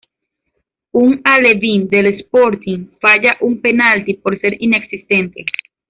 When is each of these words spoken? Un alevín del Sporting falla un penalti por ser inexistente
Un 0.93 1.21
alevín 1.23 1.87
del 1.87 2.07
Sporting 2.21 2.87
falla 2.99 3.37
un 3.39 3.61
penalti 3.61 4.15
por 4.15 4.35
ser 4.39 4.57
inexistente 4.59 5.45